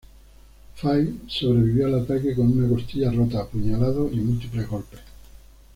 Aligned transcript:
Fay 0.77 1.13
sobrevivió 1.27 1.85
al 1.85 1.99
ataque 1.99 2.33
con 2.33 2.47
una 2.57 2.67
costilla 2.67 3.11
rota, 3.11 3.41
apuñalado 3.41 4.09
y 4.11 4.15
múltiples 4.15 4.67
golpes. 4.67 4.99